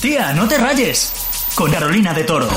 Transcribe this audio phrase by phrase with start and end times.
[0.00, 1.12] Tía, no te rayes.
[1.54, 2.48] Con Carolina de Toro.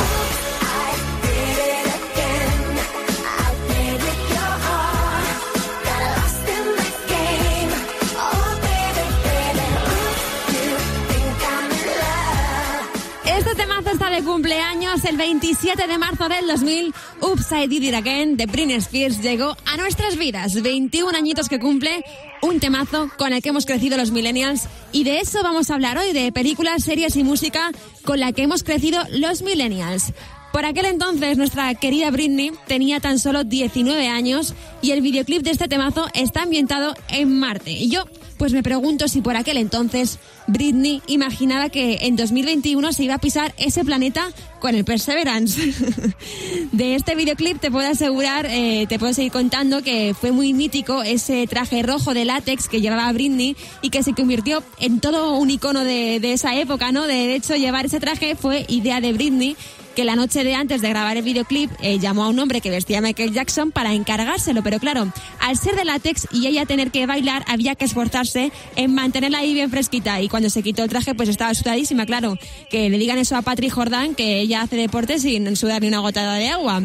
[14.24, 16.94] Cumpleaños el 27 de marzo del 2000.
[17.22, 20.62] Upside Did It Again de Britney Spears llegó a nuestras vidas.
[20.62, 22.04] 21 añitos que cumple,
[22.42, 24.68] un temazo con el que hemos crecido los millennials.
[24.92, 27.72] Y de eso vamos a hablar hoy, de películas, series y música
[28.06, 30.14] con la que hemos crecido los millennials.
[30.54, 35.50] Por aquel entonces, nuestra querida Britney tenía tan solo 19 años y el videoclip de
[35.50, 37.72] este temazo está ambientado en Marte.
[37.72, 38.06] Y yo,
[38.44, 43.18] pues me pregunto si por aquel entonces Britney imaginaba que en 2021 se iba a
[43.18, 44.28] pisar ese planeta
[44.60, 45.62] con el Perseverance.
[46.74, 51.04] de este videoclip te puedo asegurar, eh, te puedo seguir contando que fue muy mítico
[51.04, 55.50] ese traje rojo de látex que llevaba Britney y que se convirtió en todo un
[55.50, 57.08] icono de, de esa época, ¿no?
[57.08, 59.56] De hecho, llevar ese traje fue idea de Britney
[59.96, 62.70] que la noche de antes de grabar el videoclip eh, llamó a un hombre que
[62.70, 65.08] vestía a Michael Jackson para encargárselo, pero claro,
[65.40, 69.54] al ser de látex y ella tener que bailar, había que esforzarse en mantenerla ahí
[69.54, 72.38] bien fresquita y cuando se quitó el traje pues estaba sudadísima, claro,
[72.70, 76.00] que le digan eso a Patrick Jordan, que ella hace deporte sin sudar ni una
[76.00, 76.82] gotada de agua.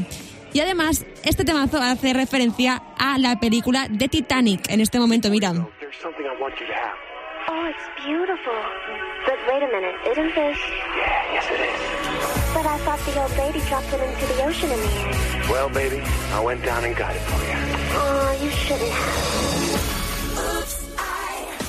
[0.53, 4.71] Y además, este temazo hace referencia a la película de Titanic.
[4.71, 5.53] En este momento, mira.
[7.51, 9.08] Oh, it's beautiful.
[9.29, 10.57] But wait a minute, isn't this?
[10.97, 12.55] Yeah, yes it is.
[12.55, 15.51] But I thought the old lady dropped it into the ocean in the end.
[15.51, 16.01] Well, baby,
[16.33, 17.53] I went down and got it for you.
[17.93, 19.38] Oh, you shouldn't have.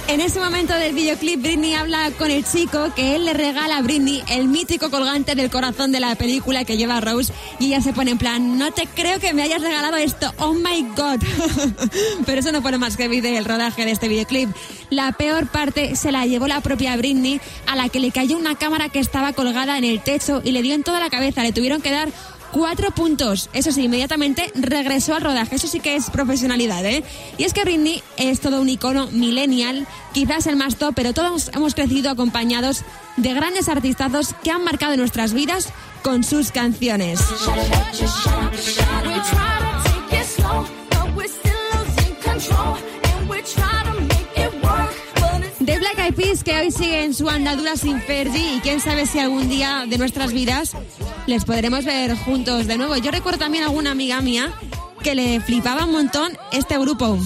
[0.10, 3.82] En ese momento del videoclip, Britney habla con el chico que él le regala a
[3.84, 7.94] Britney el mítico colgante del corazón de la película que lleva Rose y ella se
[7.94, 11.22] pone en plan, no te creo que me hayas regalado esto, oh my god.
[12.26, 14.50] Pero eso no pone más que video el rodaje de este videoclip.
[14.90, 18.56] La peor parte se la llevó la propia Britney a la que le cayó una
[18.56, 21.52] cámara que estaba colgada en el techo y le dio en toda la cabeza, le
[21.52, 22.10] tuvieron que dar
[22.52, 23.50] cuatro puntos.
[23.54, 25.56] Eso sí, inmediatamente regresó al rodaje.
[25.56, 27.04] Eso sí que es profesionalidad, ¿eh?
[27.38, 31.52] Y es que Britney es todo un icono millennial, quizás el más top, pero todos
[31.54, 32.84] hemos crecido acompañados
[33.18, 35.70] de grandes artistazos que han marcado nuestras vidas
[36.04, 37.20] con sus canciones.
[45.66, 49.20] The Black Eyed Peas que hoy siguen su andadura sin Fergie y quién sabe si
[49.20, 50.76] algún día de nuestras vidas
[51.30, 52.98] les podremos ver juntos de nuevo.
[52.98, 54.52] Yo recuerdo también a alguna amiga mía
[55.04, 57.20] que le flipaba un montón este grupo.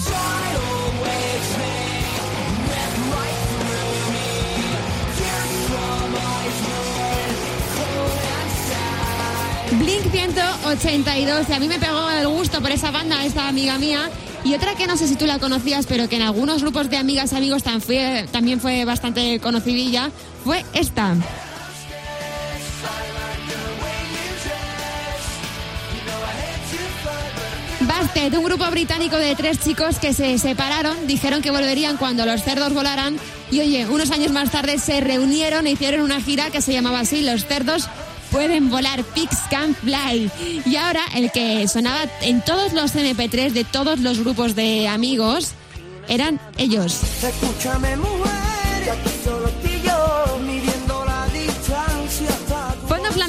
[9.71, 14.09] Blink 182, y a mí me pegó el gusto por esa banda, esta amiga mía.
[14.43, 16.97] Y otra que no sé si tú la conocías, pero que en algunos grupos de
[16.97, 20.11] amigas y amigos también fue, también fue bastante conocidilla,
[20.43, 21.15] fue esta.
[28.23, 32.41] Bastet, un grupo británico de tres chicos que se separaron, dijeron que volverían cuando los
[32.41, 33.17] cerdos volaran
[33.51, 37.01] y oye, unos años más tarde se reunieron e hicieron una gira que se llamaba
[37.01, 37.89] así, Los cerdos
[38.31, 40.31] pueden volar, Pigs Can Fly.
[40.65, 45.51] Y ahora el que sonaba en todos los MP3 de todos los grupos de amigos
[46.07, 47.01] eran ellos.
[47.21, 47.97] Escúchame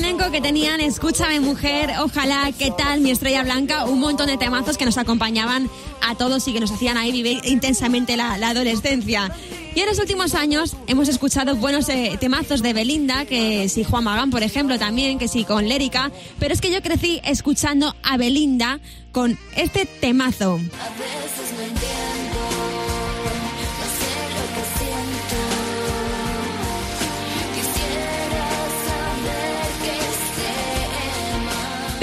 [0.05, 4.77] flamenco que tenían Escúchame mujer, ojalá, qué tal, mi estrella blanca, un montón de temazos
[4.77, 5.71] que nos acompañaban
[6.03, 9.33] a todos y que nos hacían ahí vivir intensamente la, la adolescencia.
[9.75, 14.05] Y en los últimos años hemos escuchado buenos eh, temazos de Belinda, que sí Juan
[14.05, 18.19] Magán, por ejemplo, también, que sí con Lérica, pero es que yo crecí escuchando a
[18.19, 20.61] Belinda con este temazo.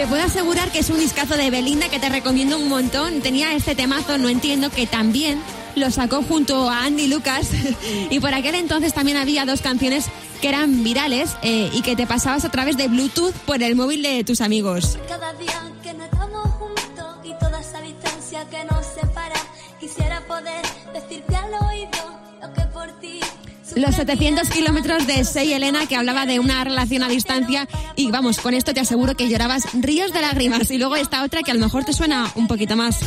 [0.01, 3.21] Te puedo asegurar que es un discazo de Belinda que te recomiendo un montón.
[3.21, 5.39] Tenía este temazo, no entiendo, que también
[5.75, 7.51] lo sacó junto a Andy Lucas.
[8.09, 10.07] y por aquel entonces también había dos canciones
[10.41, 14.01] que eran virales eh, y que te pasabas a través de Bluetooth por el móvil
[14.01, 14.97] de tus amigos.
[15.07, 19.39] Cada día que no estamos juntos y toda esa distancia que nos separa,
[19.79, 20.65] quisiera poder
[20.95, 23.19] decirte al oído lo que por ti.
[23.75, 28.39] Los 700 kilómetros de Sei Elena que hablaba de una relación a distancia y vamos,
[28.39, 31.53] con esto te aseguro que llorabas ríos de lágrimas y luego esta otra que a
[31.53, 32.99] lo mejor te suena un poquito más.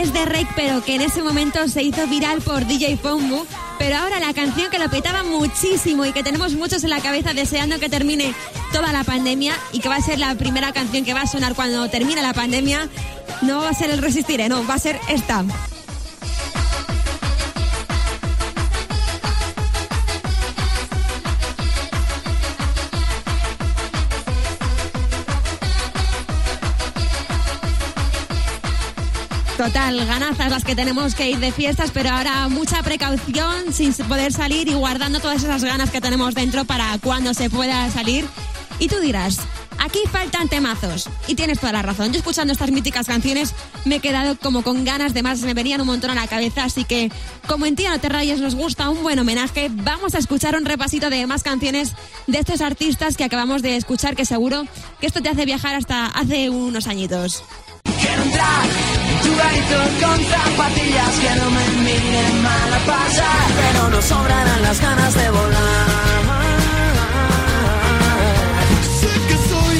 [0.00, 3.44] Es de Rake, pero que en ese momento se hizo viral por DJ Fongu.
[3.78, 7.32] Pero ahora la canción que lo petaba muchísimo y que tenemos muchos en la cabeza
[7.32, 8.32] deseando que termine
[8.72, 11.54] toda la pandemia y que va a ser la primera canción que va a sonar
[11.54, 12.88] cuando termine la pandemia,
[13.42, 15.44] no va a ser el Resistiré, no, va a ser esta.
[29.58, 34.32] Total, ganazas las que tenemos que ir de fiestas, pero ahora mucha precaución sin poder
[34.32, 38.24] salir y guardando todas esas ganas que tenemos dentro para cuando se pueda salir.
[38.78, 39.40] Y tú dirás,
[39.80, 41.10] aquí faltan temazos.
[41.26, 42.12] Y tienes toda la razón.
[42.12, 43.52] Yo escuchando estas míticas canciones
[43.84, 46.62] me he quedado como con ganas de más, me venían un montón a la cabeza,
[46.62, 47.10] así que
[47.48, 51.10] como en Tía No Te nos gusta un buen homenaje, vamos a escuchar un repasito
[51.10, 51.94] de más canciones
[52.28, 54.68] de estos artistas que acabamos de escuchar, que seguro
[55.00, 57.42] que esto te hace viajar hasta hace unos añitos.
[58.00, 58.97] Quiero entrar
[59.36, 65.14] garito con zapatillas que no me miren mal a pasar, pero no sobrarán las ganas
[65.14, 66.22] de volar.
[69.00, 69.78] Sé que soy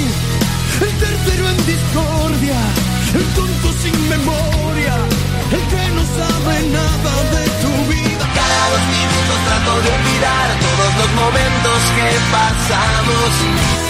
[0.87, 2.61] el tercero en discordia,
[3.15, 4.95] el tonto sin memoria,
[5.57, 8.25] el que no sabe nada de tu vida.
[8.41, 13.88] Cada dos minutos trato de olvidar todos los momentos que pasamos.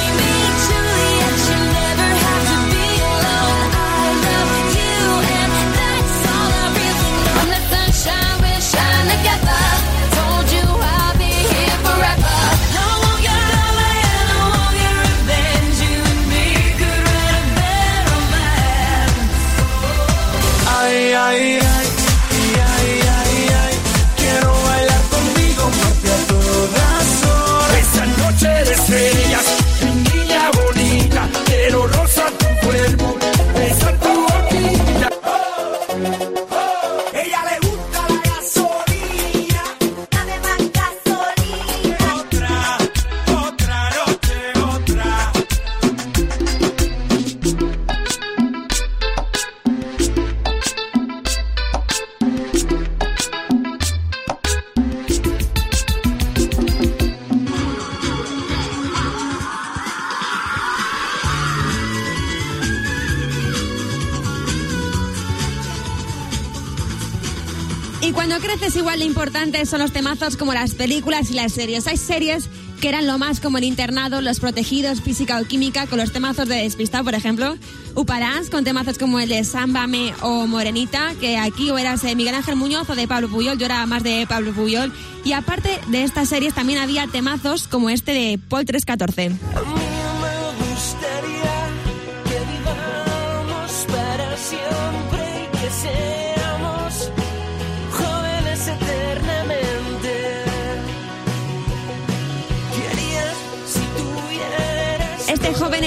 [69.49, 71.87] Importantes son los temazos como las películas y las series.
[71.87, 72.51] Hay series
[72.83, 76.49] que eran lo más como el internado, los protegidos, física o química, con los temazos
[76.49, 77.57] de despistado, por ejemplo.
[77.95, 82.35] Uparás, con temazos como el de Sámbame o Morenita, que aquí o eras de Miguel
[82.35, 84.93] Ángel Muñoz o de Pablo Puyol, yo era más de Pablo Puyol.
[85.25, 89.78] Y aparte de estas series también había temazos como este de Paul 314.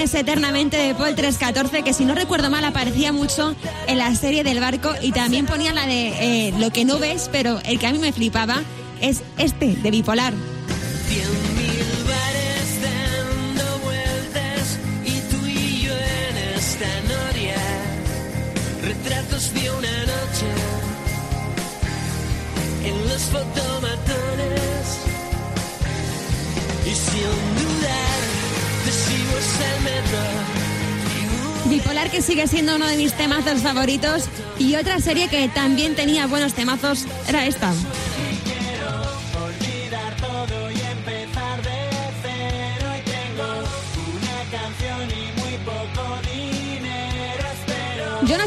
[0.02, 3.56] Eternamente de Paul 314, que si no recuerdo mal aparecía mucho
[3.86, 7.30] en la serie del barco y también ponía la de eh, Lo que no ves,
[7.32, 8.64] pero el que a mí me flipaba
[9.00, 10.34] es este, de bipolar.
[18.82, 20.50] Retratos de una noche
[22.86, 24.98] en los fotomatones
[26.88, 27.22] y sin
[27.56, 28.31] dudar.
[31.66, 34.24] Bipolar que sigue siendo uno de mis temazos favoritos
[34.60, 37.72] y otra serie que también tenía buenos temazos era esta.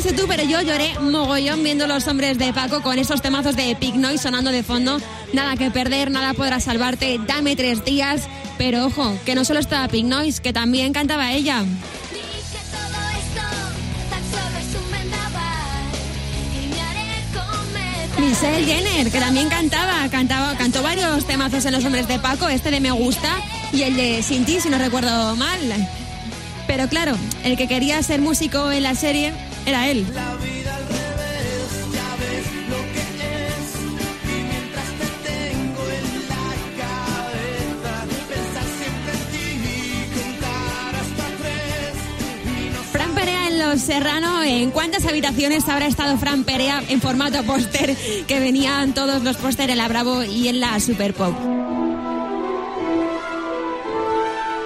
[0.04, 3.70] Sé tú, pero yo lloré mogollón viendo los hombres de Paco con esos temazos de
[3.70, 5.00] Epic Noise sonando de fondo.
[5.32, 8.28] Nada que perder, nada podrá salvarte, dame tres días.
[8.58, 11.64] Pero ojo, que no solo estaba Pink Noise, que también cantaba ella.
[18.18, 22.70] Michelle Jenner, que también cantaba, cantaba, cantó varios temazos en Los Hombres de Paco, este
[22.70, 23.30] de Me Gusta
[23.72, 25.58] y el de Sin ti, si no recuerdo mal.
[26.66, 29.32] Pero claro, el que quería ser músico en la serie
[29.66, 30.06] era él.
[42.92, 49.22] Fran Serrano, ¿en cuántas habitaciones habrá estado Fran Perea en formato póster que venían todos
[49.22, 51.34] los póster en la Bravo y en la Super Pop?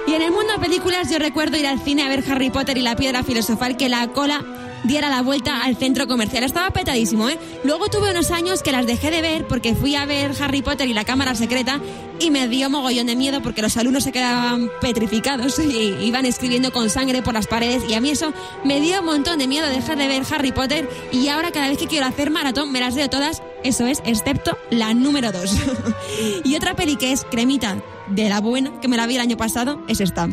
[0.07, 2.77] Y en el mundo de películas yo recuerdo ir al cine a ver Harry Potter
[2.77, 4.43] y la piedra filosofal que la cola
[4.83, 6.43] diera la vuelta al centro comercial.
[6.43, 7.37] Estaba petadísimo, ¿eh?
[7.63, 10.87] Luego tuve unos años que las dejé de ver porque fui a ver Harry Potter
[10.87, 11.79] y la cámara secreta
[12.19, 16.71] y me dio mogollón de miedo porque los alumnos se quedaban petrificados y iban escribiendo
[16.71, 18.33] con sangre por las paredes y a mí eso
[18.63, 21.77] me dio un montón de miedo dejar de ver Harry Potter y ahora cada vez
[21.77, 25.55] que quiero hacer maratón me las veo todas, eso es, excepto la número 2.
[26.43, 29.37] y otra peli que es cremita de la buena, que me la vi el año
[29.37, 30.29] pasado, es esta.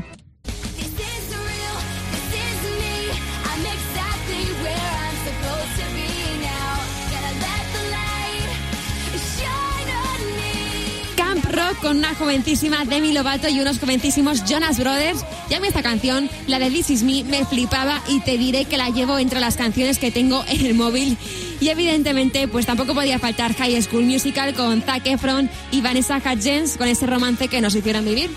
[11.86, 15.24] Con una jovencísima Demi Lovato y unos jovencísimos Jonas Brothers.
[15.48, 18.90] Ya esta canción, la de This Is Me, me flipaba y te diré que la
[18.90, 21.16] llevo entre las canciones que tengo en el móvil.
[21.60, 26.76] Y evidentemente, pues tampoco podía faltar High School Musical con Zac Efron y Vanessa Hudgens
[26.76, 28.30] con ese romance que nos hicieron vivir.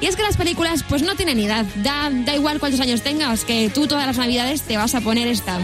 [0.00, 3.44] Y es que las películas pues no tienen edad, da, da igual cuántos años tengas,
[3.44, 5.60] que tú todas las navidades te vas a poner esta.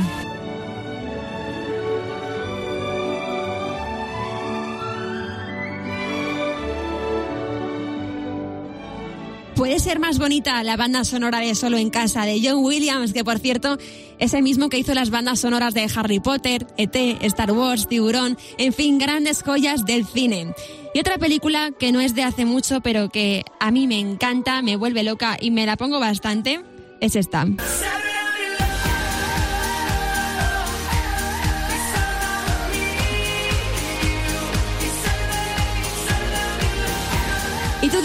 [9.83, 13.41] Ser más bonita la banda sonora de Solo en Casa de John Williams, que por
[13.41, 13.79] cierto
[14.21, 18.39] es el mismo que hizo las bandas sonoras de Harry Potter, ET, Star Wars, Tiburón,
[18.59, 20.55] en fin, grandes joyas del cine.
[20.95, 24.62] Y otra película que no es de hace mucho, pero que a mí me encanta,
[24.62, 26.61] me vuelve loca y me la pongo bastante,
[27.01, 27.45] es esta.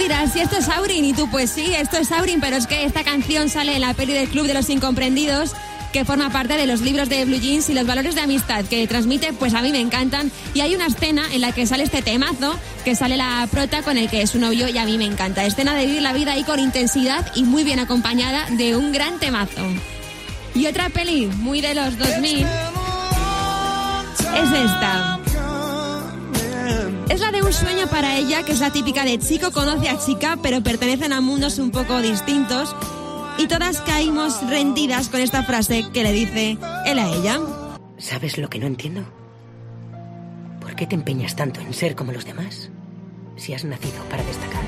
[0.07, 2.85] Dirás, si esto es Aurin, y tú, pues sí, esto es Aurin, pero es que
[2.85, 5.51] esta canción sale en la peli del Club de los Incomprendidos,
[5.91, 8.87] que forma parte de los libros de Blue Jeans y los valores de amistad que
[8.87, 10.31] transmite, pues a mí me encantan.
[10.53, 13.97] Y hay una escena en la que sale este temazo, que sale la prota con
[13.97, 15.45] el que es su novio y a mí me encanta.
[15.45, 19.19] Escena de vivir la vida ahí con intensidad y muy bien acompañada de un gran
[19.19, 19.61] temazo.
[20.55, 22.45] Y otra peli muy de los 2000
[24.35, 25.16] es esta.
[27.47, 31.13] Un sueño para ella, que es la típica de chico conoce a chica, pero pertenecen
[31.13, 32.75] a mundos un poco distintos.
[33.37, 37.39] Y todas caímos rendidas con esta frase que le dice él a ella.
[37.97, 39.05] ¿Sabes lo que no entiendo?
[40.59, 42.69] ¿Por qué te empeñas tanto en ser como los demás?
[43.37, 44.63] Si has nacido para destacar.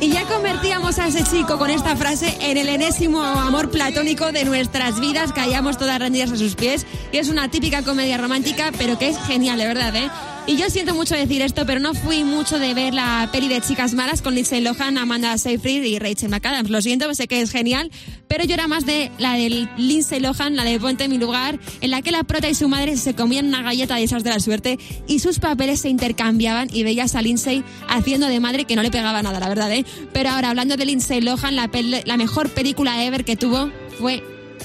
[0.00, 4.46] Y ya convertíamos a ese chico con esta frase en el enésimo amor platónico de
[4.46, 6.86] nuestras vidas, caíamos todas rendidas a sus pies.
[7.12, 10.10] Y es una típica comedia romántica, pero que es genial, de verdad, ¿eh?
[10.46, 13.60] Y yo siento mucho decir esto, pero no fui mucho de ver la peli de
[13.60, 16.70] Chicas Malas con Lindsay Lohan, Amanda Seyfried y Rachel McAdams.
[16.70, 17.90] Lo siento, sé que es genial,
[18.26, 21.60] pero yo era más de la de Lindsay Lohan, la de Ponte en mi lugar,
[21.80, 24.30] en la que la prota y su madre se comían una galleta de esas de
[24.30, 28.74] la suerte y sus papeles se intercambiaban y veías a Lindsay haciendo de madre que
[28.74, 29.84] no le pegaba nada, la verdad, ¿eh?
[30.12, 31.70] Pero ahora, hablando de Lindsay Lohan, la,
[32.04, 34.24] la mejor película ever que tuvo fue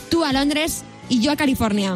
[0.10, 1.96] Tú a Londres y yo a California.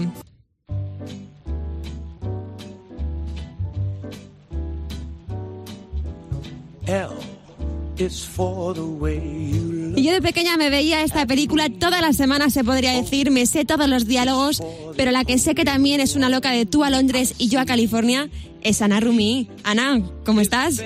[9.95, 13.45] Y yo de pequeña me veía esta película todas las semanas, se podría decir, me
[13.45, 14.63] sé todos los diálogos,
[14.95, 17.59] pero la que sé que también es una loca de tú a Londres y yo
[17.59, 18.29] a California
[18.61, 19.49] es Ana Rumi.
[19.63, 20.81] Ana, ¿cómo estás?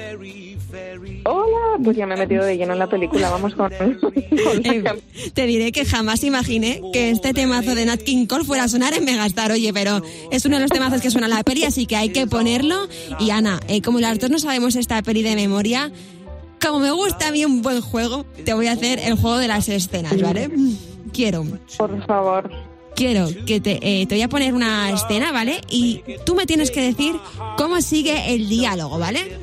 [1.25, 3.71] Hola, pues ya me he metido de lleno en la película, vamos con...
[4.35, 4.83] Eh,
[5.33, 8.93] te diré que jamás imaginé que este temazo de Nat King Cole fuera a sonar
[8.93, 10.01] en Megastar, oye, pero
[10.31, 12.87] es uno de los temazos que suena en la peli, así que hay que ponerlo.
[13.19, 15.91] Y Ana, eh, como las dos no sabemos esta peli de memoria,
[16.63, 19.47] como me gusta a mí un buen juego, te voy a hacer el juego de
[19.47, 20.49] las escenas, ¿vale?
[21.11, 21.43] Quiero
[21.77, 22.49] Por favor.
[22.95, 25.61] quiero que te, eh, te voy a poner una escena, ¿vale?
[25.69, 27.15] Y tú me tienes que decir
[27.57, 29.37] cómo sigue el diálogo, ¿vale?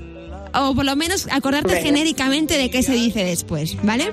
[0.55, 1.83] O por lo menos acordarte Venga.
[1.83, 4.13] genéricamente de qué se dice después, ¿vale?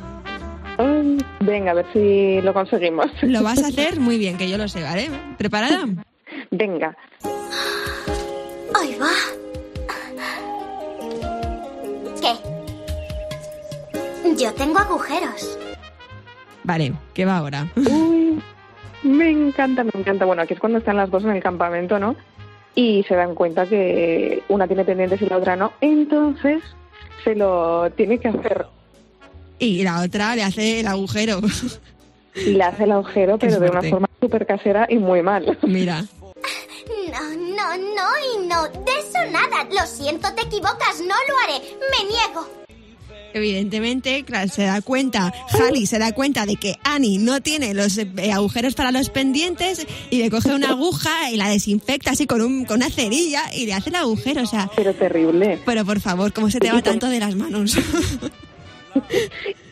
[0.78, 3.08] Ay, venga, a ver si lo conseguimos.
[3.24, 5.10] Lo vas a hacer muy bien, que yo lo sé, ¿vale?
[5.38, 5.86] ¿Preparada?
[6.52, 6.96] Venga.
[8.80, 9.10] Ahí va.
[14.38, 15.58] Yo tengo agujeros.
[16.64, 17.68] Vale, ¿qué va ahora?
[17.76, 18.40] Uy,
[19.04, 20.26] me encanta, me encanta.
[20.26, 22.16] Bueno, aquí es cuando están las dos en el campamento, ¿no?
[22.76, 25.74] Y se dan cuenta que una tiene pendientes y la otra no.
[25.82, 26.62] Entonces
[27.24, 28.68] se lo tiene que hacer.
[29.58, 31.40] Y la otra le hace el agujero.
[32.36, 35.58] Y le hace el agujero, pero de una forma súper casera y muy mal.
[35.64, 36.06] Mira.
[37.12, 38.68] No, no, no y no.
[38.68, 39.64] De eso nada.
[39.72, 41.00] Lo siento, te equivocas.
[41.00, 41.64] No lo haré.
[41.90, 42.67] Me niego.
[43.34, 47.98] Evidentemente, claro, se da cuenta, Halley se da cuenta de que Annie no tiene los
[47.98, 52.42] eh, agujeros para los pendientes y le coge una aguja y la desinfecta así con,
[52.42, 54.42] un, con una cerilla y le hace el agujero.
[54.44, 55.60] O sea, Pero terrible.
[55.66, 57.78] pero por favor, ¿cómo se te va tanto de las manos?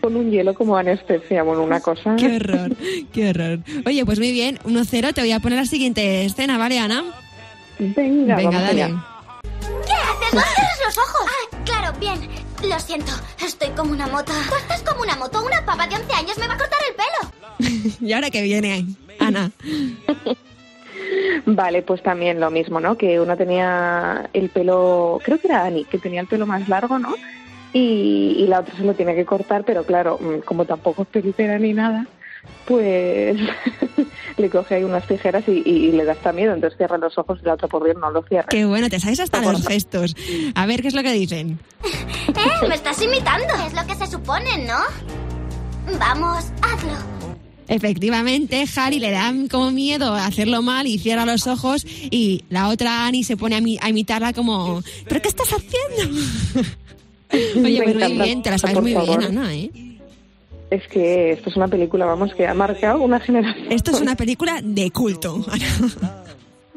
[0.01, 2.15] con un hielo como anestesia, bueno, una cosa.
[2.15, 2.75] Qué horror,
[3.11, 3.59] qué horror.
[3.85, 7.03] Oye, pues muy bien, 1-0, te voy a poner la siguiente escena, ¿vale, Ana?
[7.79, 8.83] Venga, Venga, vamos dale.
[8.83, 9.05] allá.
[9.87, 10.33] ¿Qué haces?
[10.33, 11.25] ¡No cierres los ojos!
[11.25, 12.44] Ah, claro, bien.
[12.63, 13.11] Lo siento,
[13.43, 14.31] estoy como una moto.
[14.49, 15.43] Tú estás como una moto.
[15.43, 17.95] Una pava de 11 años me va a cortar el pelo.
[18.07, 18.85] ¿Y ahora qué viene,
[19.19, 19.51] Ana?
[21.45, 22.97] Vale, pues también lo mismo, ¿no?
[22.97, 26.97] Que uno tenía el pelo, creo que era Ani, que tenía el pelo más largo,
[26.97, 27.13] ¿no?
[27.73, 31.07] Y, y la otra se lo tiene que cortar, pero claro, mm, como tampoco es
[31.09, 32.07] peluquera ni nada,
[32.65, 33.37] pues
[34.37, 37.17] le coge ahí unas tijeras y, y- y le da hasta miedo, entonces cierra los
[37.17, 38.47] ojos y la otra por Dios no lo cierra.
[38.49, 40.15] Qué bueno, te sabes hasta los gestos.
[40.55, 41.59] A ver, ¿qué es lo que dicen?
[41.83, 42.67] ¿Eh?
[42.67, 43.47] ¿Me estás imitando?
[43.67, 44.79] Es lo que se supone, ¿no?
[45.99, 46.91] Vamos, hazlo.
[47.67, 52.69] Efectivamente, Harry le da como miedo a hacerlo mal y cierra los ojos y la
[52.69, 56.19] otra Annie se pone a, mi- a imitarla como ¿pero qué estás haciendo?
[57.63, 59.23] Oye, pues muy bien, te la sabes muy bien.
[59.23, 59.71] Ana, ¿eh?
[60.69, 63.71] Es que esto es una película, vamos, que ha marcado una generación.
[63.71, 65.45] Esto es una película de culto.
[65.51, 66.23] Ana.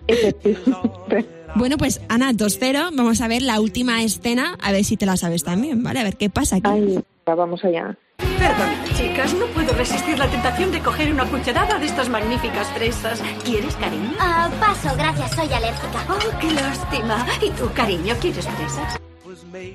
[0.07, 1.26] Efectivamente.
[1.54, 5.16] Bueno, pues Ana, 2-0, vamos a ver la última escena, a ver si te la
[5.16, 6.00] sabes también, ¿vale?
[6.00, 6.71] A ver qué pasa aquí.
[6.71, 7.97] Ay, va, vamos allá.
[8.18, 13.23] Perdón, chicas, no puedo resistir la tentación de coger una cucharada de estas magníficas fresas.
[13.45, 14.12] ¿Quieres, cariño?
[14.21, 16.07] Ah, paso, gracias, soy alérgica.
[16.09, 17.26] Oh, qué lástima.
[17.42, 18.99] ¿Y tú, cariño, quieres fresas?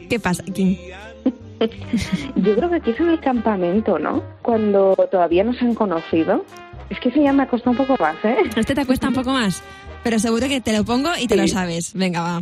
[0.10, 0.80] ¿Qué pasa aquí?
[2.36, 4.24] Yo creo que aquí es en el campamento, ¿no?
[4.42, 6.46] Cuando todavía no se han conocido.
[6.90, 8.38] Es que eso ya me ha costado un poco más, ¿eh?
[8.56, 9.64] Este te cuesta un poco más,
[10.04, 11.94] pero seguro que te lo pongo y te lo sabes.
[11.94, 12.42] Venga, va.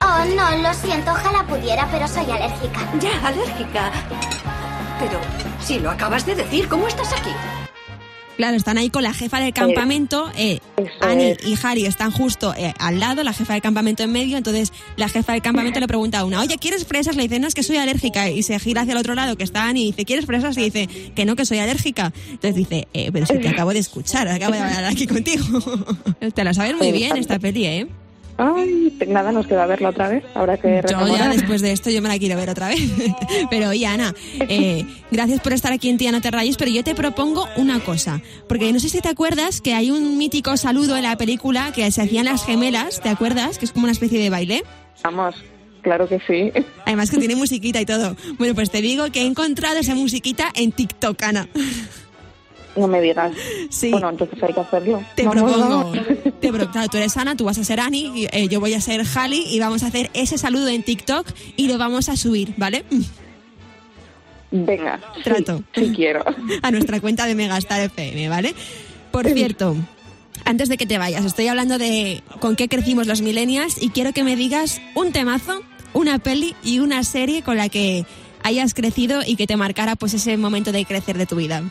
[0.00, 2.80] Oh, no, lo siento, ojalá pudiera, pero soy alérgica.
[3.00, 3.92] Ya, alérgica.
[4.98, 5.20] Pero
[5.60, 7.30] si lo acabas de decir, ¿cómo estás aquí?
[8.36, 10.30] Claro, están ahí con la jefa del campamento.
[10.36, 10.58] Eh,
[11.00, 14.36] Annie y Harry están justo eh, al lado, la jefa del campamento en medio.
[14.36, 17.16] Entonces, la jefa del campamento le pregunta a una: Oye, ¿quieres fresas?
[17.16, 18.30] Le dice: No, es que soy alérgica.
[18.30, 20.56] Y se gira hacia el otro lado, que está Annie, y dice: ¿Quieres fresas?
[20.56, 22.12] Y dice: Que no, que soy alérgica.
[22.30, 25.44] Entonces dice: eh, Pero si te acabo de escuchar, acabo de hablar aquí contigo.
[26.34, 27.86] te la sabes muy bien esta peli, ¿eh?
[28.38, 30.24] Ay, nada, nos queda verla otra vez.
[30.34, 32.80] Habrá que Yo ya después de esto yo me la quiero ver otra vez.
[33.50, 34.14] pero oye, Ana,
[34.48, 37.80] eh, gracias por estar aquí en Tía No Te Rayes, pero yo te propongo una
[37.80, 38.20] cosa.
[38.48, 41.90] Porque no sé si te acuerdas que hay un mítico saludo en la película que
[41.90, 43.58] se hacían las gemelas, ¿te acuerdas?
[43.58, 44.62] Que es como una especie de baile.
[45.02, 45.34] Vamos,
[45.82, 46.52] claro que sí.
[46.86, 48.16] Además que tiene musiquita y todo.
[48.38, 51.48] Bueno, pues te digo que he encontrado esa musiquita en TikTok, Ana.
[52.76, 53.32] No me digas.
[53.70, 53.90] Sí.
[53.90, 55.02] Bueno, entonces hay que hacerlo.
[55.14, 55.98] Te Vamos, propongo, vamos.
[56.40, 58.72] te pro- claro, tú eres Ana, tú vas a ser Annie, y, eh, yo voy
[58.74, 62.16] a ser Halley y vamos a hacer ese saludo en TikTok y lo vamos a
[62.16, 62.84] subir, ¿vale?
[64.50, 65.62] Venga, sí, Trato.
[65.74, 66.24] Sí, quiero.
[66.62, 68.54] a nuestra cuenta de Megastar FM, ¿vale?
[69.10, 69.76] Por cierto,
[70.44, 74.12] antes de que te vayas, estoy hablando de con qué crecimos los millennials y quiero
[74.12, 75.60] que me digas un temazo,
[75.94, 78.04] una peli y una serie con la que
[78.42, 81.62] hayas crecido y que te marcara pues ese momento de crecer de tu vida.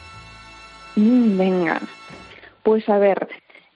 [0.96, 1.82] Mm, venga.
[2.64, 3.28] Pues a ver,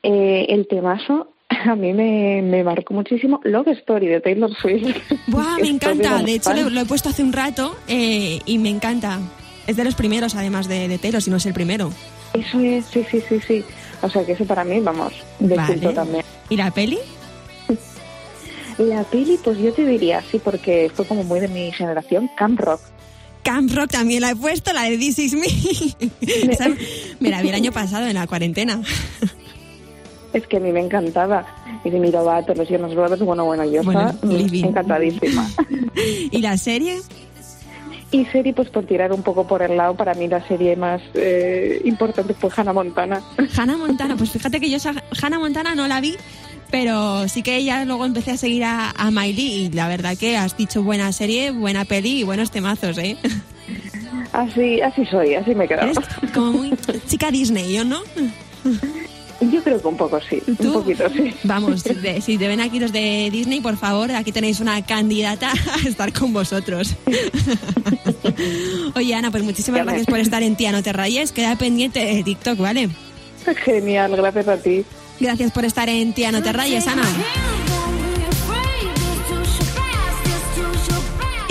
[0.04, 4.95] eh, el temazo a mí me, me marcó muchísimo Love Story de Taylor Swift.
[5.28, 6.21] ¡Buah, me encanta!
[6.21, 9.19] De hecho, lo, lo he puesto hace un rato eh, y me encanta.
[9.67, 11.89] Es de los primeros, además de, de Taylor, si no es el primero.
[12.34, 13.65] Eso es, sí, sí, sí, sí.
[14.01, 15.73] O sea que eso para mí, vamos, de Vale.
[15.73, 16.23] culto también.
[16.49, 16.99] ¿Y la peli?
[18.78, 22.60] La peli, pues yo te diría, sí, porque fue como muy de mi generación, Camp
[22.60, 22.82] Rock.
[23.46, 25.46] Camp Rock también la he puesto, la de This Is Me.
[27.20, 28.82] Me la vi el año pasado en la cuarentena.
[30.34, 31.46] Es que a mí me encantaba.
[31.84, 35.48] Y de Mirovato, los Jonas Brothers, bueno, bueno, yo Bueno, estaba mm, encantadísima.
[36.32, 36.98] ¿Y la serie?
[38.10, 41.02] Y serie, pues por tirar un poco por el lado, para mí la serie más
[41.14, 43.22] eh, importante fue Hannah Montana.
[43.56, 44.18] Hannah Montana.
[44.18, 44.78] Pues fíjate que yo
[45.22, 46.16] Hannah Montana no la vi,
[46.71, 50.38] pero sí que ya luego empecé a seguir a, a Miley y la verdad que
[50.38, 53.17] has dicho buena serie, buena peli y buenos temazos, ¿eh?
[54.34, 55.91] Así, así soy, así me he quedado.
[55.91, 55.99] Eres
[56.34, 56.71] como muy
[57.08, 58.01] chica Disney, ¿yo no?
[59.51, 60.67] Yo creo que un poco sí, ¿Tú?
[60.67, 61.34] un poquito sí.
[61.43, 65.51] Vamos, de- si te ven aquí los de Disney, por favor, aquí tenéis una candidata
[65.51, 66.95] a estar con vosotros.
[68.95, 71.32] Oye, Ana, pues muchísimas gracias por estar en Tía No Te Rayes.
[71.32, 72.89] Queda pendiente de TikTok, ¿vale?
[73.63, 74.84] Genial, gracias a ti.
[75.19, 77.04] Gracias por estar en Tía No Te Rayes, Ana.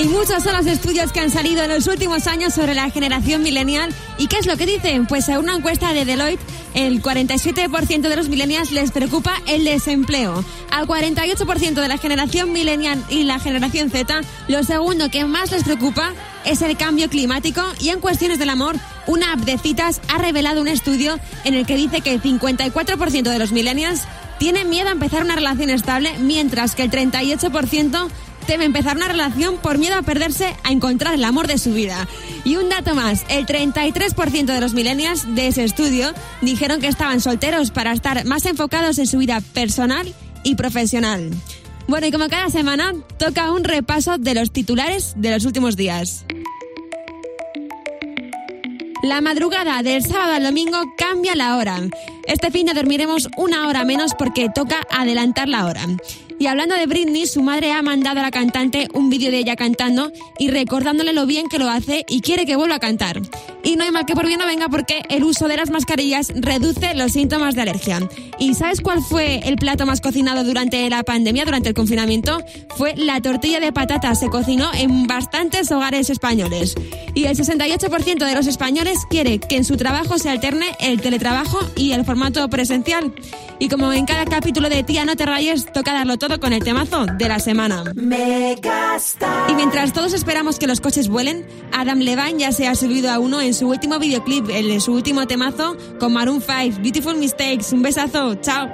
[0.05, 3.43] Y muchos son los estudios que han salido en los últimos años sobre la generación
[3.43, 3.88] millennial.
[4.19, 5.07] ¿Y qué es lo que dicen?
[5.07, 6.43] Pues en una encuesta de Deloitte,
[6.75, 10.45] el 47% de los millennials les preocupa el desempleo.
[10.71, 15.64] Al 48% de la generación millennial y la generación Z, lo segundo que más les
[15.64, 16.12] preocupa
[16.45, 17.62] es el cambio climático.
[17.81, 21.64] Y en cuestiones del amor, una app de citas ha revelado un estudio en el
[21.64, 24.03] que dice que el 54% de los millennials
[24.38, 28.11] tiene miedo a empezar una relación estable, mientras que el 38%
[28.47, 32.09] teme empezar una relación por miedo a perderse a encontrar el amor de su vida.
[32.45, 37.21] Y un dato más, el 33% de los millennials de ese estudio dijeron que estaban
[37.21, 41.31] solteros para estar más enfocados en su vida personal y profesional.
[41.87, 46.25] Bueno, y como cada semana, toca un repaso de los titulares de los últimos días.
[49.03, 51.79] La madrugada del sábado al domingo cambia la hora.
[52.27, 55.87] Este fin de dormiremos una hora menos porque toca adelantar la hora.
[56.38, 59.57] Y hablando de Britney, su madre ha mandado a la cantante un vídeo de ella
[59.57, 63.23] cantando y recordándole lo bien que lo hace y quiere que vuelva a cantar.
[63.62, 66.33] Y no hay mal que por bien no venga porque el uso de las mascarillas
[66.35, 68.07] reduce los síntomas de alergia.
[68.38, 72.38] ¿Y sabes cuál fue el plato más cocinado durante la pandemia, durante el confinamiento?
[72.77, 74.14] Fue la tortilla de patata.
[74.14, 76.75] Se cocinó en bastantes hogares españoles.
[77.14, 81.61] Y el 68% de los españoles quiere que en su trabajo se alterne el teletrabajo
[81.77, 83.14] y el formato presencial.
[83.61, 86.63] Y como en cada capítulo de Tía No Te Rayes, toca darlo todo con el
[86.65, 87.85] temazo de la semana.
[89.49, 93.19] Y mientras todos esperamos que los coches vuelen, Adam Levine ya se ha subido a
[93.19, 97.73] uno en su último videoclip, en su último temazo, con Maroon 5, Beautiful Mistakes.
[97.73, 98.69] Un besazo, chao.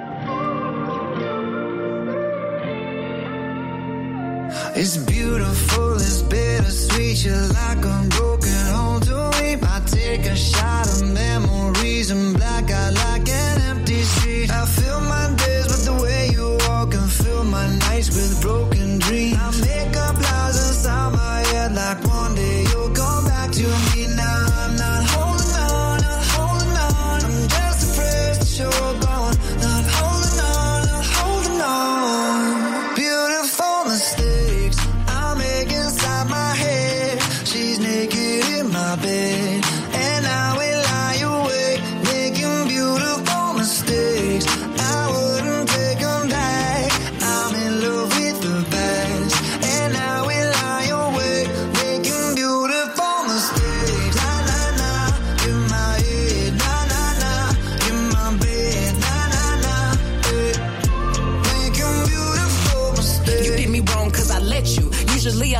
[4.75, 7.25] It's beautiful, it's bittersweet.
[7.25, 9.57] You're like a broken home to me.
[9.61, 11.80] I take a shot of memories